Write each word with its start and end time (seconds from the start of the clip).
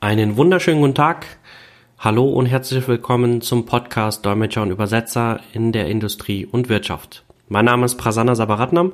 Einen 0.00 0.36
wunderschönen 0.36 0.80
guten 0.80 0.94
Tag. 0.94 1.26
Hallo 1.98 2.28
und 2.28 2.46
herzlich 2.46 2.86
willkommen 2.86 3.40
zum 3.40 3.66
Podcast 3.66 4.24
Dolmetscher 4.24 4.62
und 4.62 4.70
Übersetzer 4.70 5.40
in 5.52 5.72
der 5.72 5.88
Industrie 5.88 6.46
und 6.46 6.68
Wirtschaft. 6.68 7.24
Mein 7.48 7.64
Name 7.64 7.84
ist 7.84 7.96
Prasanna 7.96 8.36
Sabaratnam 8.36 8.92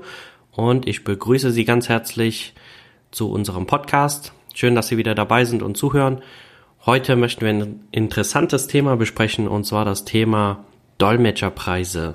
und 0.52 0.88
ich 0.88 1.04
begrüße 1.04 1.50
Sie 1.50 1.66
ganz 1.66 1.90
herzlich 1.90 2.54
zu 3.10 3.30
unserem 3.30 3.66
Podcast. 3.66 4.32
Schön, 4.54 4.74
dass 4.74 4.88
Sie 4.88 4.96
wieder 4.96 5.14
dabei 5.14 5.44
sind 5.44 5.62
und 5.62 5.76
zuhören. 5.76 6.22
Heute 6.86 7.16
möchten 7.16 7.42
wir 7.42 7.50
ein 7.50 7.80
interessantes 7.90 8.66
Thema 8.66 8.96
besprechen 8.96 9.46
und 9.46 9.64
zwar 9.64 9.84
das 9.84 10.06
Thema 10.06 10.64
Dolmetscherpreise. 10.96 12.14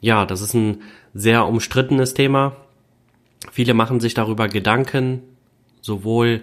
Ja, 0.00 0.26
das 0.26 0.40
ist 0.40 0.52
ein 0.52 0.82
sehr 1.14 1.46
umstrittenes 1.46 2.12
Thema. 2.12 2.56
Viele 3.52 3.72
machen 3.72 4.00
sich 4.00 4.14
darüber 4.14 4.48
Gedanken, 4.48 5.22
sowohl 5.80 6.42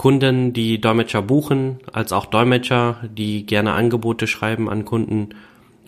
Kunden, 0.00 0.54
die 0.54 0.80
Dolmetscher 0.80 1.20
buchen, 1.20 1.80
als 1.92 2.14
auch 2.14 2.24
Dolmetscher, 2.24 3.00
die 3.14 3.44
gerne 3.44 3.74
Angebote 3.74 4.26
schreiben 4.26 4.70
an 4.70 4.86
Kunden 4.86 5.34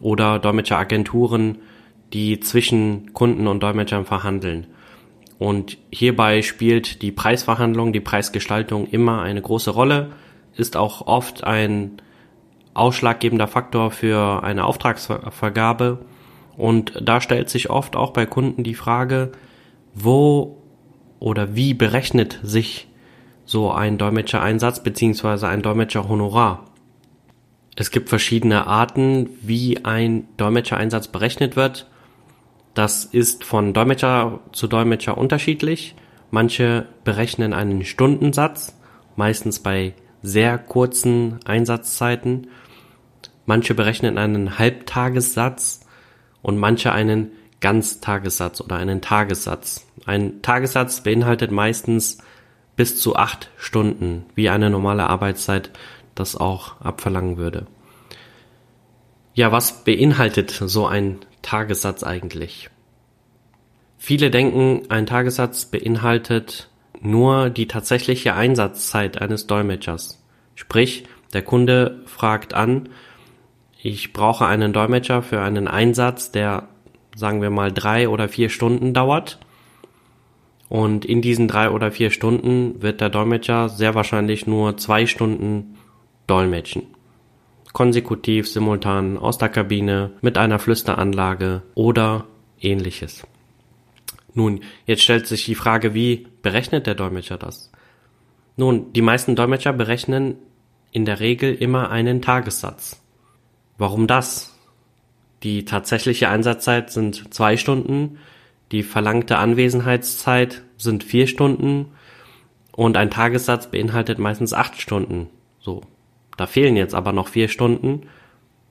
oder 0.03 0.39
Dolmetscheragenturen, 0.39 1.57
die 2.13 2.39
zwischen 2.39 3.15
Kunden 3.15 3.47
und 3.47 3.63
Dolmetschern 3.63 4.05
verhandeln. 4.05 4.67
Und 5.39 5.79
hierbei 5.91 6.43
spielt 6.43 7.01
die 7.01 7.11
Preisverhandlung, 7.11 7.95
die 7.95 8.01
Preisgestaltung 8.01 8.87
immer 8.87 9.23
eine 9.23 9.41
große 9.41 9.71
Rolle, 9.71 10.11
ist 10.57 10.77
auch 10.77 11.07
oft 11.07 11.45
ein 11.45 11.93
ausschlaggebender 12.75 13.49
Faktor 13.49 13.91
für 13.93 14.43
eine 14.43 14.67
Auftragsvergabe. 14.67 16.05
Und 16.59 17.01
da 17.03 17.23
stellt 17.23 17.49
sich 17.49 17.71
oft 17.71 17.97
auch 17.97 18.11
bei 18.11 18.27
Kunden 18.27 18.63
die 18.63 18.75
Frage, 18.75 19.33
wo 19.95 20.59
oder 21.19 21.57
wie 21.57 21.73
berechnet 21.73 22.41
sich 22.43 22.89
so 23.45 23.71
ein 23.71 23.99
Dolmetschereinsatz 23.99 24.83
beziehungsweise 24.83 25.49
ein 25.49 25.63
Dolmetscherhonorar. 25.63 26.65
Es 27.77 27.91
gibt 27.91 28.09
verschiedene 28.09 28.67
Arten, 28.67 29.31
wie 29.41 29.85
ein 29.85 30.29
Dolmetschereinsatz 30.37 31.09
berechnet 31.09 31.57
wird. 31.57 31.89
Das 32.75 33.05
ist 33.05 33.45
von 33.45 33.73
Dolmetscher 33.73 34.41
zu 34.53 34.67
Dolmetscher 34.67 35.17
unterschiedlich. 35.17 35.95
Manche 36.31 36.87
berechnen 37.05 37.53
einen 37.53 37.85
Stundensatz, 37.85 38.75
meistens 39.17 39.61
bei 39.61 39.95
sehr 40.23 40.59
kurzen 40.59 41.41
Einsatzzeiten. 41.45 42.49
Manche 43.45 43.75
berechnen 43.75 44.19
einen 44.19 44.59
Halbtagessatz 44.59 45.87
und 46.43 46.59
manche 46.59 46.93
einen 46.93 47.33
Ganztagessatz 47.61 48.61
oder 48.61 48.77
einen 48.77 49.01
Tagessatz. 49.01 49.87
Ein 50.05 50.43
Tagessatz 50.43 51.03
beinhaltet 51.03 51.51
meistens 51.51 52.19
bis 52.77 53.01
zu 53.01 53.17
acht 53.17 53.51
Stunden, 53.57 54.25
wie 54.35 54.49
eine 54.49 54.71
normale 54.71 55.09
Arbeitszeit 55.09 55.71
das 56.15 56.37
auch 56.37 56.81
abverlangen 56.81 57.37
würde. 57.37 57.67
Ja, 59.35 59.53
was 59.53 59.85
beinhaltet 59.85 60.51
so 60.51 60.87
ein 60.87 61.19
Tagessatz 61.41 62.03
eigentlich? 62.03 62.71
Viele 63.99 64.31
denken, 64.31 64.83
ein 64.89 65.07
Tagessatz 65.07 65.67
beinhaltet 65.67 66.69
nur 67.01 67.51
die 67.51 67.67
tatsächliche 67.67 68.35
Einsatzzeit 68.35 69.21
eines 69.21 69.47
Dolmetschers. 69.47 70.23
Sprich, 70.55 71.05
der 71.33 71.43
Kunde 71.43 72.03
fragt 72.07 72.55
an, 72.55 72.89
ich 73.81 74.13
brauche 74.13 74.47
einen 74.47 74.73
Dolmetscher 74.73 75.23
für 75.23 75.41
einen 75.41 75.67
Einsatz, 75.67 76.31
der 76.31 76.69
sagen 77.17 77.43
wir 77.43 77.51
mal 77.51 77.73
drei 77.73 78.09
oder 78.09 78.29
vier 78.29 78.49
Stunden 78.49 78.95
dauert 78.95 79.39
und 80.73 81.05
in 81.05 81.21
diesen 81.21 81.49
drei 81.49 81.69
oder 81.69 81.93
vier 81.93 82.11
Stunden 82.11 82.81
wird 82.81 83.03
der 83.03 83.11
Dolmetscher 83.11 83.69
sehr 83.69 83.95
wahrscheinlich 83.95 84.47
nur 84.47 84.79
zwei 84.79 85.05
Stunden 85.05 85.77
dolmetschen. 86.27 86.85
Konsekutiv, 87.75 88.49
simultan, 88.49 89.19
aus 89.19 89.37
der 89.37 89.51
Kabine, 89.51 90.13
mit 90.23 90.39
einer 90.39 90.59
Flüsteranlage 90.59 91.61
oder 91.75 92.25
ähnliches. 92.59 93.27
Nun, 94.33 94.61
jetzt 94.87 95.03
stellt 95.03 95.27
sich 95.27 95.45
die 95.45 95.57
Frage, 95.57 95.93
wie 95.93 96.27
berechnet 96.41 96.87
der 96.87 96.95
Dolmetscher 96.95 97.37
das? 97.37 97.71
Nun, 98.57 98.95
die 98.95 99.03
meisten 99.03 99.37
Dolmetscher 99.37 99.75
berechnen 99.75 100.37
in 100.91 101.05
der 101.05 101.21
Regel 101.21 101.55
immer 101.55 101.91
einen 101.91 102.23
Tagessatz. 102.23 102.99
Warum 103.77 104.07
das? 104.07 104.59
Die 105.43 105.67
tatsächliche 105.67 106.31
Einsatzzeit 106.31 106.91
sind 106.91 107.35
zwei 107.35 107.59
Stunden, 107.59 108.17
die 108.73 108.83
verlangte 108.83 109.37
Anwesenheitszeit 109.37 110.63
sind 110.79 111.05
vier 111.05 111.27
Stunden 111.27 111.93
und 112.73 112.97
ein 112.97 113.11
Tagessatz 113.11 113.71
beinhaltet 113.71 114.19
meistens 114.19 114.55
acht 114.55 114.81
Stunden. 114.81 115.29
So. 115.61 115.83
Da 116.39 116.47
fehlen 116.47 116.77
jetzt 116.77 116.95
aber 116.95 117.13
noch 117.13 117.29
vier 117.29 117.49
Stunden. 117.49 118.09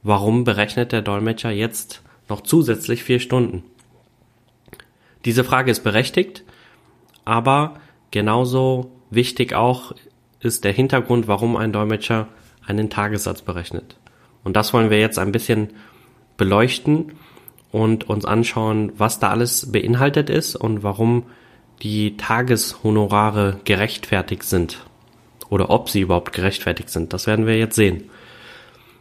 Warum 0.02 0.44
berechnet 0.44 0.92
der 0.92 1.04
Dolmetscher 1.04 1.52
jetzt 1.52 2.02
noch 2.28 2.42
zusätzlich 2.42 3.04
vier 3.04 3.20
Stunden? 3.20 3.64
Diese 5.26 5.44
Frage 5.44 5.70
ist 5.70 5.84
berechtigt, 5.84 6.44
aber 7.24 7.76
genauso 8.10 8.92
wichtig 9.12 9.54
auch 9.54 9.94
ist 10.40 10.64
der 10.64 10.74
Hintergrund, 10.74 11.28
warum 11.28 11.56
ein 11.56 11.72
Dolmetscher 11.72 12.28
einen 12.66 12.90
Tagessatz 12.90 13.44
berechnet. 13.44 13.98
Und 14.44 14.56
das 14.56 14.74
wollen 14.74 14.90
wir 14.90 15.00
jetzt 15.00 15.20
ein 15.20 15.32
bisschen 15.32 15.74
beleuchten 16.38 17.14
und 17.72 18.10
uns 18.10 18.26
anschauen, 18.26 18.92
was 18.98 19.20
da 19.20 19.30
alles 19.30 19.72
beinhaltet 19.72 20.30
ist 20.30 20.56
und 20.56 20.84
warum 20.84 21.24
die 21.82 22.18
Tageshonorare 22.18 23.60
gerechtfertigt 23.64 24.44
sind. 24.44 24.86
Oder 25.50 25.70
ob 25.70 25.90
sie 25.90 26.02
überhaupt 26.02 26.34
gerechtfertigt 26.34 26.90
sind. 26.90 27.14
Das 27.14 27.28
werden 27.28 27.46
wir 27.46 27.58
jetzt 27.58 27.76
sehen. 27.76 28.10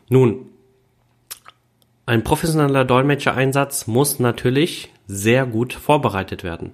Nun, 0.08 0.46
ein 2.06 2.24
professioneller 2.24 2.84
Dolmetschereinsatz 2.84 3.86
muss 3.86 4.18
natürlich 4.18 4.90
sehr 5.06 5.46
gut 5.46 5.72
vorbereitet 5.72 6.42
werden. 6.42 6.72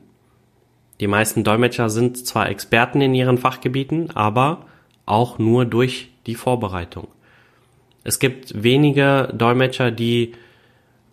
Die 1.01 1.07
meisten 1.07 1.45
Dolmetscher 1.45 1.91
sind 1.91 2.27
zwar 2.27 2.49
Experten 2.49 3.03
in 3.03 3.15
ihren 3.15 3.37
Fachgebieten, 3.37 4.11
aber 4.13 4.65
auch 5.05 5.39
nur 5.39 5.67
durch 5.67 6.11
die 6.27 6.35
Vorbereitung. 6.35 7.09
Es 8.03 8.19
gibt 8.19 8.63
wenige 8.63 9.33
Dolmetscher, 9.37 9.91
die 9.91 10.33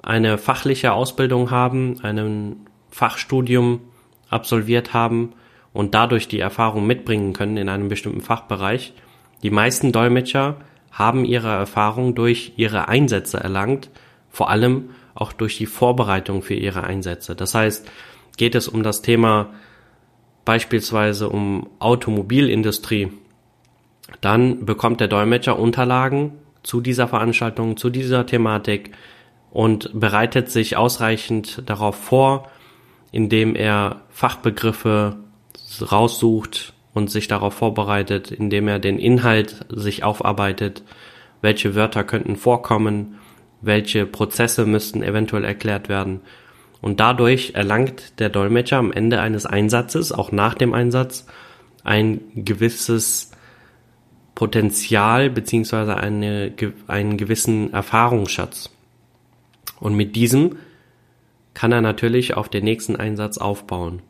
eine 0.03 0.37
fachliche 0.37 0.93
Ausbildung 0.93 1.49
haben, 1.49 1.99
ein 2.03 2.57
Fachstudium 2.91 3.81
absolviert 4.29 4.93
haben 4.93 5.33
und 5.73 5.95
dadurch 5.95 6.27
die 6.27 6.39
Erfahrung 6.39 6.85
mitbringen 6.85 7.33
können 7.33 7.57
in 7.57 7.69
einem 7.69 7.87
bestimmten 7.87 8.21
Fachbereich. 8.21 8.93
Die 9.41 9.49
meisten 9.49 9.91
Dolmetscher 9.91 10.57
haben 10.91 11.25
ihre 11.25 11.49
Erfahrung 11.49 12.13
durch 12.13 12.53
ihre 12.57 12.87
Einsätze 12.87 13.39
erlangt, 13.39 13.89
vor 14.29 14.49
allem 14.49 14.91
auch 15.15 15.33
durch 15.33 15.57
die 15.57 15.65
Vorbereitung 15.65 16.43
für 16.43 16.53
ihre 16.53 16.83
Einsätze. 16.83 17.35
Das 17.35 17.55
heißt, 17.55 17.89
geht 18.37 18.55
es 18.55 18.67
um 18.67 18.83
das 18.83 19.01
Thema 19.01 19.49
beispielsweise 20.45 21.29
um 21.29 21.69
Automobilindustrie, 21.79 23.11
dann 24.21 24.65
bekommt 24.65 24.99
der 24.99 25.07
Dolmetscher 25.07 25.57
Unterlagen 25.57 26.33
zu 26.61 26.81
dieser 26.81 27.07
Veranstaltung, 27.07 27.77
zu 27.77 27.89
dieser 27.89 28.25
Thematik, 28.25 28.91
und 29.53 29.91
bereitet 29.93 30.49
sich 30.49 30.77
ausreichend 30.77 31.61
darauf 31.69 31.95
vor, 31.95 32.49
indem 33.11 33.55
er 33.55 34.01
Fachbegriffe 34.09 35.17
raussucht 35.79 36.73
und 36.95 37.11
sich 37.11 37.27
darauf 37.27 37.53
vorbereitet, 37.53 38.31
indem 38.31 38.67
er 38.67 38.79
den 38.79 38.97
Inhalt 38.97 39.67
sich 39.69 40.03
aufarbeitet, 40.03 40.81
welche 41.41 41.75
Wörter 41.75 42.03
könnten 42.03 42.35
vorkommen, 42.35 43.19
welche 43.61 44.07
Prozesse 44.07 44.65
müssten 44.65 45.03
eventuell 45.03 45.45
erklärt 45.45 45.87
werden. 45.87 46.21
Und 46.81 46.99
dadurch 46.99 47.51
erlangt 47.53 48.19
der 48.19 48.29
Dolmetscher 48.29 48.77
am 48.77 48.91
Ende 48.91 49.21
eines 49.21 49.45
Einsatzes, 49.45 50.11
auch 50.11 50.31
nach 50.31 50.55
dem 50.55 50.73
Einsatz, 50.73 51.27
ein 51.83 52.21
gewisses 52.33 53.29
Potenzial 54.33 55.29
beziehungsweise 55.29 55.95
eine, 55.95 56.53
einen 56.87 57.17
gewissen 57.17 57.71
Erfahrungsschatz. 57.71 58.71
Und 59.83 59.95
mit 59.95 60.15
diesem 60.15 60.55
kann 61.53 61.73
er 61.73 61.81
natürlich 61.81 62.35
auf 62.35 62.47
den 62.47 62.63
nächsten 62.63 62.95
Einsatz 62.95 63.37
aufbauen. 63.37 64.01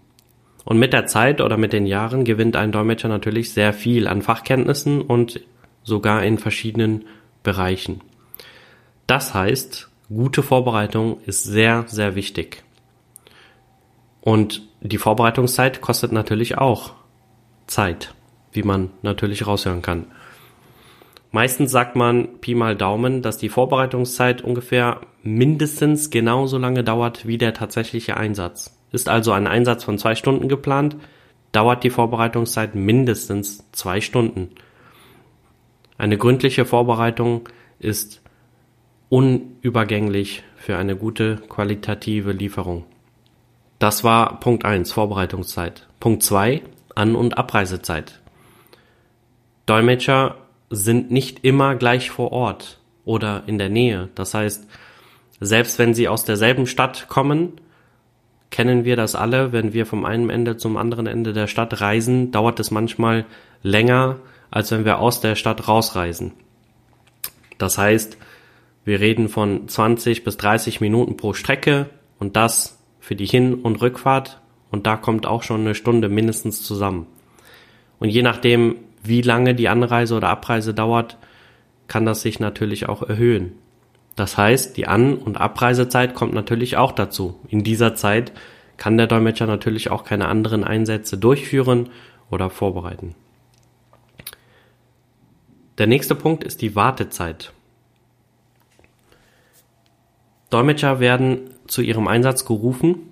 Und 0.64 0.78
mit 0.78 0.94
der 0.94 1.08
Zeit 1.08 1.42
oder 1.42 1.58
mit 1.58 1.74
den 1.74 1.88
Jahren 1.88 2.26
gewinnt 2.26 2.56
ein 2.56 2.72
Dolmetscher 2.72 3.10
natürlich 3.10 3.54
sehr 3.54 3.74
viel 3.74 4.08
an 4.08 4.22
Fachkenntnissen 4.22 5.02
und 5.02 5.42
sogar 5.84 6.24
in 6.24 6.38
verschiedenen 6.38 7.06
Bereichen. 7.42 8.02
Das 9.08 9.34
heißt, 9.34 9.90
gute 10.10 10.44
Vorbereitung 10.44 11.20
ist 11.26 11.44
sehr, 11.44 11.86
sehr 11.88 12.14
wichtig. 12.14 12.64
Und 14.22 14.62
die 14.80 15.00
Vorbereitungszeit 15.00 15.82
kostet 15.82 16.12
natürlich 16.12 16.60
auch 16.60 16.94
Zeit, 17.66 18.14
wie 18.52 18.64
man 18.64 18.92
natürlich 19.02 19.48
raushören 19.48 19.82
kann. 19.82 20.06
Meistens 21.34 21.72
sagt 21.72 21.96
man 21.96 22.40
Pi 22.42 22.54
mal 22.54 22.76
Daumen, 22.76 23.24
dass 23.24 23.40
die 23.40 23.50
Vorbereitungszeit 23.50 24.44
ungefähr 24.44 25.02
mindestens 25.24 26.12
genauso 26.12 26.60
lange 26.60 26.84
dauert 26.84 27.26
wie 27.26 27.40
der 27.40 27.56
tatsächliche 27.56 28.16
Einsatz. 28.18 28.80
Ist 28.92 29.10
also 29.10 29.32
ein 29.32 29.48
Einsatz 29.48 29.84
von 29.84 29.98
zwei 29.98 30.14
Stunden 30.14 30.48
geplant, 30.48 30.96
dauert 31.52 31.84
die 31.84 31.90
Vorbereitungszeit 31.90 32.76
mindestens 32.76 33.66
zwei 33.72 34.00
Stunden. 34.00 34.50
Eine 35.98 36.20
gründliche 36.20 36.66
Vorbereitung 36.66 37.50
ist 37.80 38.22
unübergänglich 39.10 40.44
für 40.56 40.78
eine 40.78 40.96
gute 40.96 41.38
qualitative 41.50 42.32
Lieferung. 42.32 42.86
Das 43.80 44.04
war 44.04 44.40
Punkt 44.40 44.66
1, 44.66 44.92
Vorbereitungszeit. 44.92 45.88
Punkt 46.00 46.22
2, 46.22 46.62
An- 46.94 47.16
und 47.16 47.40
Abreisezeit. 47.40 48.22
Dolmetscher 49.66 50.38
sind 50.76 51.12
nicht 51.12 51.44
immer 51.44 51.76
gleich 51.76 52.10
vor 52.10 52.32
Ort 52.32 52.80
oder 53.06 53.44
in 53.48 53.58
der 53.58 53.70
Nähe. 53.70 54.10
Das 54.16 54.34
heißt, 54.34 54.68
selbst 55.40 55.78
wenn 55.80 55.94
sie 55.94 56.08
aus 56.08 56.26
derselben 56.26 56.68
Stadt 56.68 57.08
kommen, 57.10 57.54
kennen 58.50 58.86
wir 58.86 58.96
das 58.96 59.16
alle, 59.16 59.52
wenn 59.52 59.74
wir 59.74 59.86
vom 59.86 60.06
einen 60.06 60.30
Ende 60.30 60.58
zum 60.58 60.78
anderen 60.78 61.08
Ende 61.08 61.34
der 61.34 61.48
Stadt 61.48 61.82
reisen, 61.82 62.32
dauert 62.32 62.60
es 62.60 62.72
manchmal 62.72 63.26
länger, 63.62 64.20
als 64.52 64.72
wenn 64.72 64.86
wir 64.86 65.00
aus 65.00 65.22
der 65.22 65.36
Stadt 65.36 65.68
rausreisen. 65.68 66.34
Das 67.58 67.78
heißt, 67.78 68.18
wir 68.86 69.00
reden 69.00 69.30
von 69.30 69.68
20 69.68 70.24
bis 70.24 70.38
30 70.38 70.82
Minuten 70.82 71.18
pro 71.18 71.34
Strecke 71.34 71.90
und 72.20 72.36
das 72.36 72.80
für 73.00 73.16
die 73.16 73.26
Hin- 73.26 73.56
und 73.56 73.82
Rückfahrt 73.82 74.42
und 74.72 74.88
da 74.88 74.98
kommt 74.98 75.26
auch 75.26 75.44
schon 75.44 75.62
eine 75.62 75.76
Stunde 75.76 76.10
mindestens 76.10 76.64
zusammen. 76.64 77.08
Und 78.00 78.10
je 78.10 78.22
nachdem, 78.22 78.76
wie 79.04 79.22
lange 79.22 79.56
die 79.56 79.70
Anreise 79.70 80.16
oder 80.16 80.30
Abreise 80.30 80.74
dauert, 80.74 81.18
kann 81.88 82.06
das 82.06 82.22
sich 82.22 82.40
natürlich 82.40 82.88
auch 82.88 83.04
erhöhen. 83.04 83.54
Das 84.16 84.38
heißt, 84.38 84.78
die 84.78 84.88
An- 84.88 85.18
und 85.18 85.38
Abreisezeit 85.38 86.14
kommt 86.14 86.34
natürlich 86.34 86.78
auch 86.78 86.92
dazu. 86.92 87.40
In 87.50 87.64
dieser 87.64 87.96
Zeit 87.96 88.32
kann 88.78 88.98
der 88.98 89.08
Dolmetscher 89.08 89.48
natürlich 89.48 89.90
auch 89.92 90.04
keine 90.04 90.28
anderen 90.28 90.64
Einsätze 90.64 91.18
durchführen 91.18 91.90
oder 92.30 92.50
vorbereiten. 92.50 93.16
Der 95.78 95.88
nächste 95.88 96.16
Punkt 96.16 96.44
ist 96.44 96.62
die 96.62 96.76
Wartezeit. 96.76 97.52
Dolmetscher 100.52 101.00
werden 101.00 101.50
zu 101.66 101.82
ihrem 101.82 102.08
Einsatz 102.08 102.46
gerufen 102.46 103.10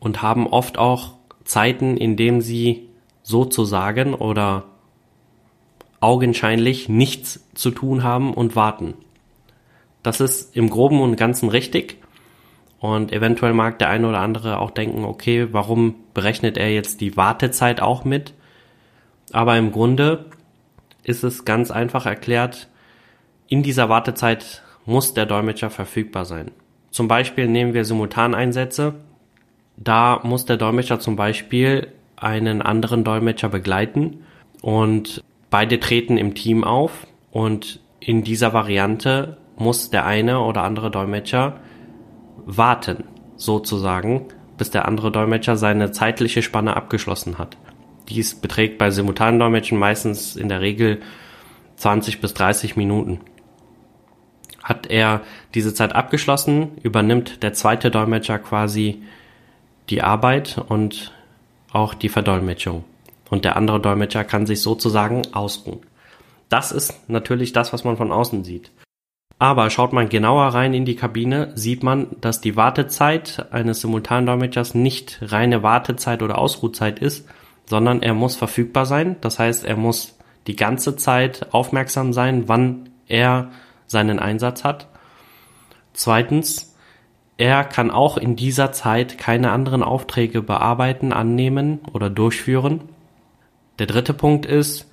und 0.00 0.22
haben 0.22 0.46
oft 0.46 0.78
auch 0.78 1.14
Zeiten, 1.44 1.98
in 1.98 2.16
denen 2.16 2.40
sie 2.40 2.87
sozusagen 3.28 4.14
oder 4.14 4.64
augenscheinlich 6.00 6.88
nichts 6.88 7.46
zu 7.52 7.70
tun 7.70 8.02
haben 8.02 8.32
und 8.32 8.56
warten. 8.56 8.94
Das 10.02 10.20
ist 10.20 10.56
im 10.56 10.70
groben 10.70 11.02
und 11.02 11.16
ganzen 11.16 11.50
richtig. 11.50 11.98
Und 12.80 13.12
eventuell 13.12 13.52
mag 13.52 13.78
der 13.80 13.90
eine 13.90 14.08
oder 14.08 14.20
andere 14.20 14.58
auch 14.60 14.70
denken, 14.70 15.04
okay, 15.04 15.48
warum 15.52 15.96
berechnet 16.14 16.56
er 16.56 16.72
jetzt 16.72 17.02
die 17.02 17.18
Wartezeit 17.18 17.82
auch 17.82 18.06
mit? 18.06 18.32
Aber 19.32 19.58
im 19.58 19.72
Grunde 19.72 20.24
ist 21.02 21.22
es 21.22 21.44
ganz 21.44 21.70
einfach 21.70 22.06
erklärt, 22.06 22.68
in 23.46 23.62
dieser 23.62 23.90
Wartezeit 23.90 24.62
muss 24.86 25.12
der 25.12 25.26
Dolmetscher 25.26 25.68
verfügbar 25.68 26.24
sein. 26.24 26.50
Zum 26.90 27.08
Beispiel 27.08 27.46
nehmen 27.46 27.74
wir 27.74 27.84
Simultaneinsätze. 27.84 28.94
Da 29.76 30.20
muss 30.22 30.46
der 30.46 30.56
Dolmetscher 30.56 30.98
zum 30.98 31.16
Beispiel 31.16 31.92
einen 32.20 32.62
anderen 32.62 33.04
Dolmetscher 33.04 33.48
begleiten 33.48 34.24
und 34.62 35.22
beide 35.50 35.80
treten 35.80 36.16
im 36.16 36.34
Team 36.34 36.64
auf 36.64 37.06
und 37.30 37.80
in 38.00 38.22
dieser 38.22 38.52
Variante 38.52 39.38
muss 39.56 39.90
der 39.90 40.06
eine 40.06 40.40
oder 40.40 40.62
andere 40.62 40.90
Dolmetscher 40.90 41.60
warten, 42.44 43.04
sozusagen, 43.36 44.26
bis 44.56 44.70
der 44.70 44.86
andere 44.86 45.12
Dolmetscher 45.12 45.56
seine 45.56 45.90
zeitliche 45.92 46.42
Spanne 46.42 46.76
abgeschlossen 46.76 47.38
hat. 47.38 47.56
Dies 48.08 48.34
beträgt 48.34 48.78
bei 48.78 48.90
simultanen 48.90 49.38
Dolmetschen 49.38 49.78
meistens 49.78 50.36
in 50.36 50.48
der 50.48 50.60
Regel 50.60 51.00
20 51.76 52.20
bis 52.20 52.34
30 52.34 52.76
Minuten. 52.76 53.20
Hat 54.62 54.86
er 54.86 55.22
diese 55.54 55.74
Zeit 55.74 55.94
abgeschlossen, 55.94 56.78
übernimmt 56.82 57.42
der 57.42 57.52
zweite 57.52 57.90
Dolmetscher 57.90 58.38
quasi 58.38 59.02
die 59.90 60.02
Arbeit 60.02 60.60
und 60.68 61.12
auch 61.72 61.94
die 61.94 62.08
Verdolmetschung. 62.08 62.84
Und 63.30 63.44
der 63.44 63.56
andere 63.56 63.80
Dolmetscher 63.80 64.24
kann 64.24 64.46
sich 64.46 64.62
sozusagen 64.62 65.22
ausruhen. 65.32 65.80
Das 66.48 66.72
ist 66.72 67.08
natürlich 67.08 67.52
das, 67.52 67.72
was 67.72 67.84
man 67.84 67.96
von 67.96 68.10
außen 68.10 68.44
sieht. 68.44 68.70
Aber 69.38 69.70
schaut 69.70 69.92
man 69.92 70.08
genauer 70.08 70.46
rein 70.46 70.74
in 70.74 70.84
die 70.84 70.96
Kabine, 70.96 71.52
sieht 71.54 71.82
man, 71.82 72.08
dass 72.20 72.40
die 72.40 72.56
Wartezeit 72.56 73.46
eines 73.52 73.82
Simultandolmetschers 73.82 74.74
nicht 74.74 75.18
reine 75.22 75.62
Wartezeit 75.62 76.22
oder 76.22 76.38
Ausruhzeit 76.38 76.98
ist, 76.98 77.28
sondern 77.66 78.02
er 78.02 78.14
muss 78.14 78.34
verfügbar 78.34 78.86
sein. 78.86 79.16
Das 79.20 79.38
heißt, 79.38 79.64
er 79.64 79.76
muss 79.76 80.18
die 80.48 80.56
ganze 80.56 80.96
Zeit 80.96 81.52
aufmerksam 81.52 82.12
sein, 82.12 82.48
wann 82.48 82.88
er 83.06 83.50
seinen 83.86 84.18
Einsatz 84.18 84.64
hat. 84.64 84.88
Zweitens, 85.92 86.67
er 87.38 87.62
kann 87.62 87.92
auch 87.92 88.16
in 88.18 88.34
dieser 88.34 88.72
Zeit 88.72 89.16
keine 89.16 89.52
anderen 89.52 89.84
Aufträge 89.84 90.42
bearbeiten, 90.42 91.12
annehmen 91.12 91.78
oder 91.92 92.10
durchführen. 92.10 92.80
Der 93.78 93.86
dritte 93.86 94.12
Punkt 94.12 94.44
ist, 94.44 94.90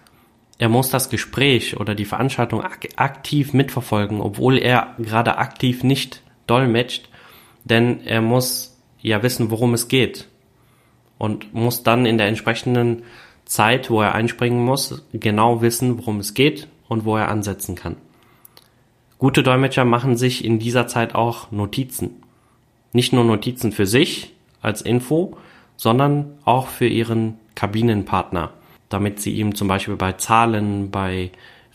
er 0.59 0.69
muss 0.69 0.91
das 0.91 1.09
Gespräch 1.09 1.79
oder 1.79 1.95
die 1.95 2.05
Veranstaltung 2.05 2.61
ak 2.61 2.87
aktiv 2.97 3.53
mitverfolgen, 3.53 4.21
obwohl 4.21 4.59
er 4.59 4.93
gerade 4.99 5.37
aktiv 5.39 5.83
nicht 5.83 6.21
dolmetscht, 6.45 7.09
denn 7.63 8.01
er 8.05 8.21
muss 8.21 8.79
ja 9.01 9.23
wissen, 9.23 9.49
worum 9.49 9.73
es 9.73 9.87
geht 9.87 10.27
und 11.17 11.51
muss 11.53 11.81
dann 11.81 12.05
in 12.05 12.19
der 12.19 12.27
entsprechenden 12.27 13.01
Zeit, 13.45 13.89
wo 13.89 14.01
er 14.01 14.13
einspringen 14.13 14.63
muss, 14.63 15.03
genau 15.13 15.61
wissen, 15.61 15.97
worum 15.97 16.19
es 16.19 16.35
geht 16.35 16.67
und 16.87 17.05
wo 17.05 17.17
er 17.17 17.29
ansetzen 17.29 17.75
kann. 17.75 17.97
Gute 19.17 19.41
Dolmetscher 19.41 19.85
machen 19.85 20.15
sich 20.15 20.45
in 20.45 20.59
dieser 20.59 20.87
Zeit 20.87 21.15
auch 21.15 21.51
Notizen. 21.51 22.21
Nicht 22.95 23.11
nur 23.11 23.25
Notizen 23.25 23.73
für 23.73 23.85
sich 23.85 24.31
als 24.61 24.81
Info, 24.81 25.35
sondern 25.75 26.37
auch 26.45 26.69
für 26.69 26.87
ihren 26.87 27.37
Kabinenpartner, 27.53 28.51
damit 28.87 29.19
sie 29.19 29.33
ihm 29.33 29.53
zum 29.53 29.67
Beispiel 29.67 29.97
bei 29.97 30.13
Zahlen, 30.13 30.91
bei 30.91 31.31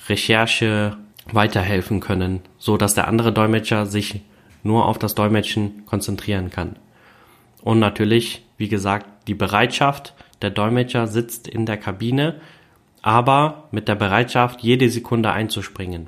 Recherche 0.09 0.97
weiterhelfen 1.31 2.01
können, 2.01 2.41
so 2.57 2.79
dass 2.79 2.95
der 2.95 3.07
andere 3.07 3.35
Dolmetscher 3.35 3.85
sich 3.85 4.23
nur 4.63 4.87
auf 4.87 4.99
das 4.99 5.15
Dolmetschen 5.15 5.85
konzentrieren 5.85 6.49
kann. 6.49 6.77
Und 7.61 7.81
natürlich, 7.81 8.43
wie 8.57 8.69
gesagt, 8.69 9.07
die 9.27 9.35
Bereitschaft, 9.35 10.15
der 10.41 10.49
Dolmetscher 10.49 11.07
sitzt 11.07 11.49
in 11.49 11.67
der 11.67 11.77
Kabine, 11.77 12.41
aber 13.03 13.69
mit 13.73 13.89
der 13.89 13.95
Bereitschaft, 13.95 14.63
jede 14.63 14.89
Sekunde 14.89 15.33
einzuspringen. 15.33 16.07